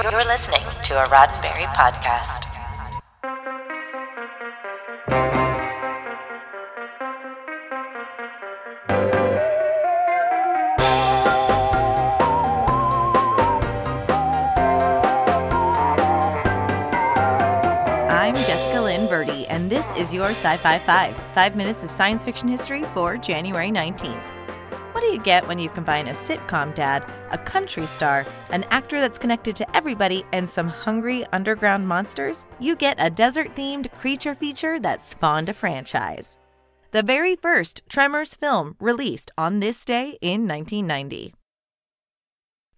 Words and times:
You're 0.00 0.24
listening 0.24 0.62
to 0.84 1.04
a 1.04 1.08
Roddenberry 1.08 1.66
podcast. 1.74 2.44
I'm 18.08 18.36
Jessica 18.36 18.80
Lynn 18.80 19.08
Verdi, 19.08 19.48
and 19.48 19.68
this 19.68 19.90
is 19.96 20.12
your 20.12 20.26
Sci 20.26 20.56
Fi 20.58 20.78
5, 20.78 21.16
five 21.34 21.56
minutes 21.56 21.82
of 21.82 21.90
science 21.90 22.24
fiction 22.24 22.46
history 22.46 22.84
for 22.94 23.16
January 23.16 23.72
19th. 23.72 24.37
What 24.98 25.06
do 25.06 25.12
you 25.12 25.22
get 25.22 25.46
when 25.46 25.60
you 25.60 25.68
combine 25.68 26.08
a 26.08 26.12
sitcom 26.12 26.74
dad, 26.74 27.04
a 27.30 27.38
country 27.38 27.86
star, 27.86 28.26
an 28.50 28.64
actor 28.64 29.00
that's 29.00 29.16
connected 29.16 29.54
to 29.54 29.76
everybody, 29.76 30.24
and 30.32 30.50
some 30.50 30.66
hungry 30.66 31.24
underground 31.32 31.86
monsters? 31.86 32.46
You 32.58 32.74
get 32.74 32.96
a 32.98 33.08
desert 33.08 33.54
themed 33.54 33.92
creature 33.92 34.34
feature 34.34 34.80
that 34.80 35.06
spawned 35.06 35.48
a 35.50 35.54
franchise. 35.54 36.36
The 36.90 37.04
very 37.04 37.36
first 37.36 37.82
Tremors 37.88 38.34
film 38.34 38.74
released 38.80 39.30
on 39.38 39.60
this 39.60 39.84
day 39.84 40.18
in 40.20 40.48
1990. 40.48 41.32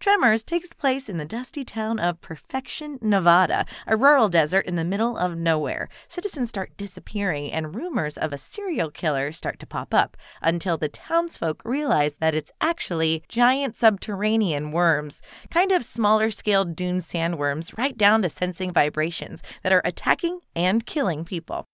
Tremors 0.00 0.42
takes 0.42 0.72
place 0.72 1.10
in 1.10 1.18
the 1.18 1.27
dusty 1.27 1.62
town 1.62 1.98
of 1.98 2.22
Perfection, 2.22 2.98
Nevada, 3.02 3.66
a 3.86 3.98
rural 3.98 4.30
desert 4.30 4.64
in 4.64 4.76
the 4.76 4.84
middle 4.84 5.18
of 5.18 5.36
nowhere. 5.36 5.90
Citizens 6.09 6.48
start 6.48 6.74
disappearing, 6.78 7.52
and 7.52 7.74
rumors 7.74 8.16
of 8.16 8.32
a 8.32 8.38
serial 8.38 8.90
killer 8.90 9.30
start 9.30 9.59
to 9.59 9.66
pop 9.66 9.92
up 9.92 10.16
until 10.40 10.78
the 10.78 10.88
townsfolk 10.88 11.60
realize 11.66 12.14
that 12.14 12.34
it's 12.34 12.50
actually 12.62 13.23
giant 13.28 13.76
subterranean 13.76 14.73
worms, 14.73 15.20
kind 15.50 15.70
of 15.70 15.84
smaller 15.84 16.30
scale 16.30 16.64
dune 16.64 17.01
sandworms, 17.01 17.76
right 17.76 17.98
down 17.98 18.23
to 18.23 18.30
sensing 18.30 18.73
vibrations 18.73 19.42
that 19.62 19.73
are 19.73 19.82
attacking 19.85 20.40
and 20.57 20.87
killing 20.87 21.26
people. 21.26 21.66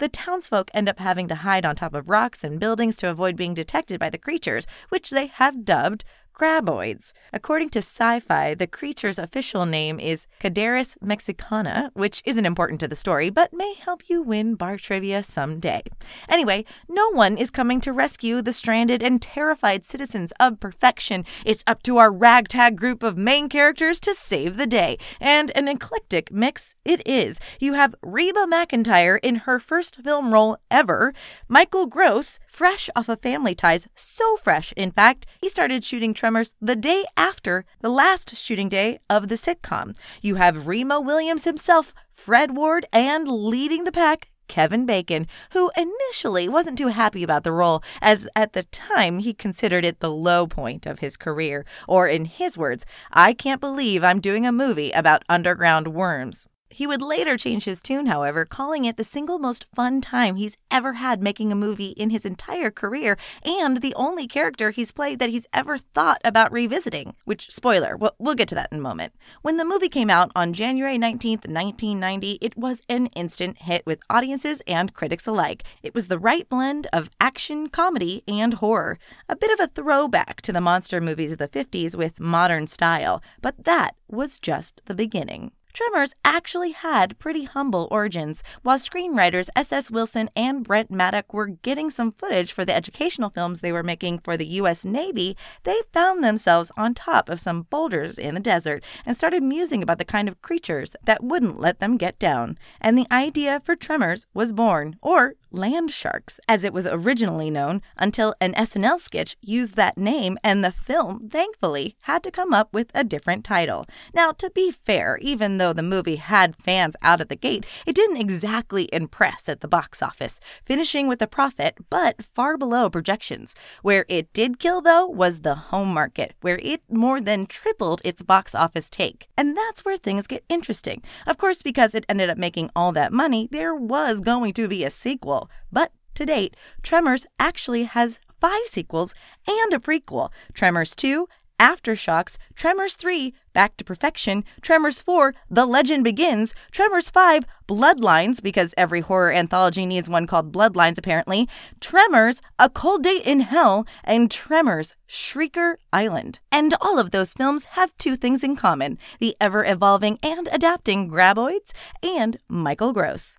The 0.00 0.08
townsfolk 0.08 0.70
end 0.74 0.88
up 0.88 0.98
having 0.98 1.26
to 1.28 1.34
hide 1.34 1.64
on 1.64 1.74
top 1.74 1.94
of 1.94 2.10
rocks 2.10 2.44
and 2.44 2.60
buildings 2.60 2.96
to 2.98 3.08
avoid 3.08 3.36
being 3.36 3.54
detected 3.54 3.98
by 3.98 4.10
the 4.10 4.18
creatures, 4.18 4.66
which 4.90 5.10
they 5.10 5.26
have 5.26 5.64
dubbed 5.64 6.04
graboids. 6.38 7.12
According 7.32 7.70
to 7.70 7.80
sci 7.80 8.20
fi, 8.20 8.54
the 8.54 8.66
creature's 8.66 9.18
official 9.18 9.66
name 9.66 9.98
is 9.98 10.26
Caederus 10.40 10.96
mexicana, 11.02 11.90
which 11.94 12.22
isn't 12.24 12.46
important 12.46 12.80
to 12.80 12.88
the 12.88 12.96
story, 12.96 13.28
but 13.28 13.52
may 13.52 13.74
help 13.74 14.08
you 14.08 14.22
win 14.22 14.54
bar 14.54 14.76
trivia 14.78 15.22
someday. 15.22 15.82
Anyway, 16.28 16.64
no 16.88 17.10
one 17.10 17.36
is 17.36 17.50
coming 17.50 17.80
to 17.80 17.92
rescue 17.92 18.40
the 18.40 18.52
stranded 18.52 19.02
and 19.02 19.20
terrified 19.20 19.84
citizens 19.84 20.32
of 20.38 20.60
perfection. 20.60 21.24
It's 21.44 21.64
up 21.66 21.82
to 21.82 21.98
our 21.98 22.10
ragtag 22.10 22.76
group 22.76 23.02
of 23.02 23.18
main 23.18 23.48
characters 23.48 23.98
to 24.00 24.14
save 24.14 24.56
the 24.56 24.66
day. 24.66 24.98
And 25.20 25.50
an 25.54 25.68
eclectic 25.68 26.32
mix 26.32 26.74
it 26.84 27.06
is. 27.06 27.40
You 27.58 27.72
have 27.74 27.94
Reba 28.02 28.46
McEntire 28.46 29.18
in 29.22 29.36
her 29.36 29.58
first 29.58 29.96
film 29.96 30.32
role 30.32 30.58
ever, 30.70 31.12
Michael 31.48 31.86
Gross, 31.86 32.38
fresh 32.46 32.88
off 32.94 33.08
of 33.08 33.20
Family 33.20 33.54
Ties, 33.54 33.88
so 33.94 34.36
fresh, 34.36 34.72
in 34.76 34.90
fact, 34.90 35.26
he 35.40 35.48
started 35.48 35.82
shooting 35.84 36.14
Tremors 36.28 36.52
the 36.60 36.76
day 36.76 37.06
after 37.16 37.64
the 37.80 37.88
last 37.88 38.36
shooting 38.36 38.68
day 38.68 38.98
of 39.08 39.28
the 39.28 39.36
sitcom. 39.36 39.96
You 40.20 40.34
have 40.34 40.66
Remo 40.66 41.00
Williams 41.00 41.44
himself, 41.44 41.94
Fred 42.12 42.54
Ward, 42.54 42.84
and 42.92 43.26
leading 43.26 43.84
the 43.84 43.92
pack, 43.92 44.28
Kevin 44.46 44.84
Bacon, 44.84 45.26
who 45.52 45.70
initially 45.74 46.46
wasn't 46.46 46.76
too 46.76 46.88
happy 46.88 47.22
about 47.22 47.44
the 47.44 47.52
role, 47.52 47.82
as 48.02 48.28
at 48.36 48.52
the 48.52 48.64
time 48.64 49.20
he 49.20 49.32
considered 49.32 49.86
it 49.86 50.00
the 50.00 50.10
low 50.10 50.46
point 50.46 50.84
of 50.84 50.98
his 50.98 51.16
career. 51.16 51.64
Or, 51.88 52.06
in 52.06 52.26
his 52.26 52.58
words, 52.58 52.84
I 53.10 53.32
can't 53.32 53.58
believe 53.58 54.04
I'm 54.04 54.20
doing 54.20 54.44
a 54.44 54.52
movie 54.52 54.90
about 54.90 55.24
underground 55.30 55.94
worms. 55.94 56.46
He 56.70 56.86
would 56.86 57.00
later 57.00 57.36
change 57.36 57.64
his 57.64 57.80
tune, 57.80 58.06
however, 58.06 58.44
calling 58.44 58.84
it 58.84 58.96
the 58.96 59.04
single 59.04 59.38
most 59.38 59.64
fun 59.74 60.00
time 60.00 60.36
he's 60.36 60.56
ever 60.70 60.94
had 60.94 61.22
making 61.22 61.50
a 61.50 61.56
movie 61.56 61.90
in 61.90 62.10
his 62.10 62.26
entire 62.26 62.70
career 62.70 63.16
and 63.42 63.78
the 63.78 63.94
only 63.94 64.26
character 64.26 64.70
he's 64.70 64.92
played 64.92 65.18
that 65.18 65.30
he's 65.30 65.46
ever 65.52 65.78
thought 65.78 66.20
about 66.24 66.52
revisiting. 66.52 67.14
Which, 67.24 67.50
spoiler, 67.50 67.96
we'll, 67.96 68.14
we'll 68.18 68.34
get 68.34 68.48
to 68.48 68.54
that 68.54 68.68
in 68.70 68.78
a 68.78 68.82
moment. 68.82 69.14
When 69.42 69.56
the 69.56 69.64
movie 69.64 69.88
came 69.88 70.10
out 70.10 70.30
on 70.36 70.52
January 70.52 70.98
19th, 70.98 71.48
1990, 71.48 72.38
it 72.42 72.56
was 72.56 72.82
an 72.88 73.06
instant 73.06 73.62
hit 73.62 73.86
with 73.86 74.00
audiences 74.10 74.60
and 74.66 74.92
critics 74.92 75.26
alike. 75.26 75.64
It 75.82 75.94
was 75.94 76.08
the 76.08 76.18
right 76.18 76.48
blend 76.48 76.86
of 76.92 77.10
action, 77.20 77.68
comedy, 77.68 78.22
and 78.28 78.54
horror. 78.54 78.98
A 79.28 79.36
bit 79.36 79.50
of 79.50 79.60
a 79.60 79.68
throwback 79.68 80.42
to 80.42 80.52
the 80.52 80.60
monster 80.60 81.00
movies 81.00 81.32
of 81.32 81.38
the 81.38 81.48
50s 81.48 81.94
with 81.94 82.20
modern 82.20 82.66
style, 82.66 83.22
but 83.40 83.64
that 83.64 83.94
was 84.08 84.38
just 84.38 84.82
the 84.84 84.94
beginning. 84.94 85.52
Tremors 85.78 86.12
actually 86.24 86.72
had 86.72 87.20
pretty 87.20 87.44
humble 87.44 87.86
origins. 87.92 88.42
While 88.64 88.78
screenwriters 88.78 89.48
S.S. 89.54 89.92
Wilson 89.92 90.28
and 90.34 90.64
Brent 90.64 90.90
Maddock 90.90 91.32
were 91.32 91.46
getting 91.46 91.88
some 91.88 92.10
footage 92.10 92.52
for 92.52 92.64
the 92.64 92.74
educational 92.74 93.30
films 93.30 93.60
they 93.60 93.70
were 93.70 93.84
making 93.84 94.18
for 94.18 94.36
the 94.36 94.46
U.S. 94.58 94.84
Navy, 94.84 95.36
they 95.62 95.76
found 95.92 96.24
themselves 96.24 96.72
on 96.76 96.94
top 96.94 97.28
of 97.28 97.40
some 97.40 97.68
boulders 97.70 98.18
in 98.18 98.34
the 98.34 98.40
desert 98.40 98.82
and 99.06 99.16
started 99.16 99.44
musing 99.44 99.80
about 99.80 99.98
the 99.98 100.04
kind 100.04 100.28
of 100.28 100.42
creatures 100.42 100.96
that 101.04 101.22
wouldn't 101.22 101.60
let 101.60 101.78
them 101.78 101.96
get 101.96 102.18
down. 102.18 102.58
And 102.80 102.98
the 102.98 103.06
idea 103.12 103.62
for 103.64 103.76
Tremors 103.76 104.26
was 104.34 104.50
born, 104.50 104.96
or 105.00 105.34
Land 105.50 105.90
Sharks, 105.90 106.40
as 106.48 106.64
it 106.64 106.72
was 106.72 106.86
originally 106.86 107.50
known, 107.50 107.82
until 107.96 108.34
an 108.40 108.52
SNL 108.54 108.98
sketch 108.98 109.36
used 109.40 109.76
that 109.76 109.96
name, 109.96 110.38
and 110.44 110.62
the 110.62 110.72
film, 110.72 111.28
thankfully, 111.28 111.96
had 112.02 112.22
to 112.24 112.30
come 112.30 112.52
up 112.52 112.72
with 112.72 112.90
a 112.94 113.04
different 113.04 113.44
title. 113.44 113.86
Now, 114.12 114.32
to 114.32 114.50
be 114.50 114.70
fair, 114.70 115.18
even 115.22 115.58
though 115.58 115.72
the 115.72 115.82
movie 115.82 116.16
had 116.16 116.56
fans 116.62 116.96
out 117.02 117.20
at 117.20 117.28
the 117.28 117.36
gate, 117.36 117.64
it 117.86 117.94
didn't 117.94 118.18
exactly 118.18 118.88
impress 118.92 119.48
at 119.48 119.60
the 119.60 119.68
box 119.68 120.02
office, 120.02 120.40
finishing 120.64 121.08
with 121.08 121.22
a 121.22 121.26
profit, 121.26 121.76
but 121.88 122.22
far 122.22 122.56
below 122.56 122.90
projections. 122.90 123.54
Where 123.82 124.04
it 124.08 124.32
did 124.32 124.58
kill, 124.58 124.80
though, 124.80 125.06
was 125.06 125.40
the 125.40 125.54
home 125.54 125.94
market, 125.94 126.34
where 126.40 126.58
it 126.62 126.82
more 126.90 127.20
than 127.20 127.46
tripled 127.46 128.02
its 128.04 128.22
box 128.22 128.54
office 128.54 128.90
take. 128.90 129.28
And 129.36 129.56
that's 129.56 129.84
where 129.84 129.96
things 129.96 130.26
get 130.26 130.44
interesting. 130.48 131.02
Of 131.26 131.38
course, 131.38 131.62
because 131.62 131.94
it 131.94 132.04
ended 132.08 132.30
up 132.30 132.38
making 132.38 132.70
all 132.74 132.92
that 132.92 133.12
money, 133.12 133.48
there 133.50 133.74
was 133.74 134.20
going 134.20 134.52
to 134.54 134.68
be 134.68 134.84
a 134.84 134.90
sequel. 134.90 135.37
But 135.70 135.92
to 136.14 136.26
date, 136.26 136.56
Tremors 136.82 137.26
actually 137.38 137.84
has 137.84 138.18
five 138.40 138.66
sequels 138.66 139.14
and 139.46 139.72
a 139.72 139.78
prequel. 139.78 140.30
Tremors 140.54 140.94
2, 140.94 141.28
Aftershocks, 141.60 142.36
Tremors 142.54 142.94
3, 142.94 143.34
Back 143.52 143.76
to 143.76 143.84
Perfection, 143.84 144.44
Tremors 144.60 145.02
4, 145.02 145.34
The 145.50 145.66
Legend 145.66 146.04
Begins, 146.04 146.54
Tremors 146.70 147.10
5, 147.10 147.44
Bloodlines, 147.66 148.40
because 148.40 148.74
every 148.76 149.00
horror 149.00 149.32
anthology 149.32 149.84
needs 149.84 150.08
one 150.08 150.26
called 150.26 150.52
Bloodlines 150.52 150.98
apparently, 150.98 151.48
Tremors, 151.80 152.40
A 152.58 152.70
Cold 152.70 153.02
Day 153.02 153.18
in 153.18 153.40
Hell, 153.40 153.86
and 154.04 154.30
Tremors, 154.30 154.94
Shrieker 155.08 155.76
Island. 155.92 156.38
And 156.52 156.74
all 156.80 156.98
of 156.98 157.10
those 157.10 157.32
films 157.32 157.64
have 157.76 157.96
two 157.98 158.14
things 158.14 158.44
in 158.44 158.54
common 158.54 158.98
the 159.18 159.36
ever 159.40 159.64
evolving 159.64 160.18
and 160.22 160.48
adapting 160.52 161.10
Graboids 161.10 161.72
and 162.02 162.38
Michael 162.48 162.92
Gross. 162.92 163.36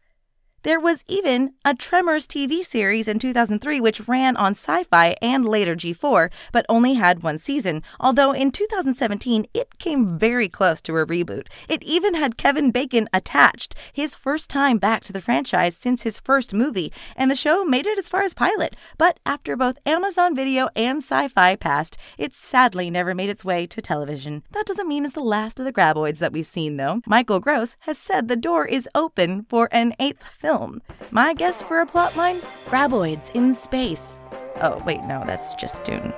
There 0.64 0.80
was 0.80 1.06
even 1.08 1.54
a 1.64 1.74
Tremors 1.74 2.28
TV 2.28 2.66
series 2.66 3.08
in 3.08 3.18
2003 3.18 3.80
which 3.80 4.10
ran 4.10 4.36
on 4.36 4.52
Sci 4.52 4.84
Fi 4.84 5.16
and 5.22 5.46
later 5.46 5.74
G4, 5.74 6.30
but 6.52 6.66
only 6.68 6.96
had 6.96 7.24
one 7.24 7.38
season, 7.38 7.82
although 7.98 8.34
in 8.34 8.52
2017 8.52 9.46
it 9.54 9.80
came 9.80 10.20
very 10.20 10.50
close 10.50 10.82
to 10.82 10.98
a 10.98 11.06
reboot. 11.06 11.48
It 11.70 11.82
even 11.84 12.14
had 12.14 12.36
Kevin 12.36 12.72
Bacon 12.72 13.08
attached, 13.14 13.74
his 13.94 14.16
first 14.16 14.50
time 14.50 14.80
back 14.80 15.02
to 15.06 15.14
the 15.14 15.22
franchise 15.22 15.78
since 15.78 16.04
his 16.04 16.20
first 16.20 16.54
movie, 16.54 16.92
and 17.16 17.32
the 17.32 17.38
show 17.38 17.64
made 17.64 17.88
it 17.88 17.98
as 17.98 18.10
far 18.10 18.24
as 18.24 18.34
pilot. 18.34 18.76
But 18.98 19.22
after 19.26 19.56
both 19.56 19.80
Amazon 19.86 20.36
Video 20.36 20.68
and 20.76 20.98
Sci 20.98 21.30
Fi 21.30 21.56
passed, 21.56 21.96
it 22.18 22.36
sadly 22.36 22.90
never 22.90 23.16
made 23.16 23.30
its 23.30 23.46
way 23.46 23.66
to 23.68 23.82
television. 23.82 24.44
That 24.52 24.66
doesn't 24.66 24.90
mean 24.90 25.06
it's 25.06 25.14
the 25.14 25.22
last 25.22 25.58
of 25.58 25.64
the 25.66 25.72
graboids 25.72 26.18
that 26.18 26.34
we've 26.34 26.46
seen, 26.46 26.76
though. 26.76 27.02
Michael 27.06 27.40
Gross 27.40 27.78
has 27.82 27.98
said 27.98 28.28
the 28.28 28.36
door 28.36 28.66
is 28.66 28.90
open 28.94 29.46
for 29.48 29.70
an 29.72 29.94
eighth 30.02 30.24
film 30.38 30.49
film. 30.50 30.82
My 31.12 31.36
guess 31.36 31.62
for 31.62 31.80
a 31.80 31.86
plotline? 31.86 32.44
Graboids 32.66 33.30
in 33.36 33.54
space. 33.54 34.20
Oh, 34.62 34.82
wait, 34.84 35.02
no, 35.04 35.24
that's 35.28 35.54
just 35.54 35.84
Dune. 35.84 36.12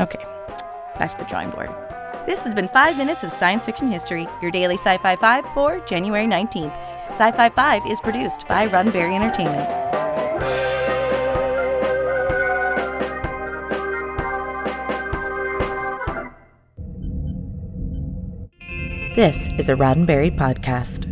Okay, 0.00 0.24
back 1.00 1.10
to 1.10 1.18
the 1.18 1.24
drawing 1.24 1.50
board. 1.50 1.68
This 2.24 2.44
has 2.44 2.54
been 2.54 2.68
5 2.68 2.96
Minutes 2.96 3.24
of 3.24 3.32
Science 3.32 3.64
Fiction 3.64 3.90
History, 3.90 4.28
your 4.40 4.52
daily 4.52 4.76
Sci 4.76 4.98
Fi 4.98 5.16
5 5.16 5.44
for 5.52 5.80
January 5.80 6.26
19th. 6.26 6.76
Sci 7.10 7.32
Fi 7.32 7.48
5 7.48 7.82
is 7.88 8.00
produced 8.00 8.46
by 8.46 8.68
Roddenberry 8.68 9.16
Entertainment. 9.16 9.68
This 19.16 19.48
is 19.58 19.68
a 19.68 19.74
Roddenberry 19.74 20.30
podcast. 20.38 21.11